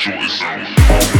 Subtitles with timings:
[0.00, 1.19] shoot us.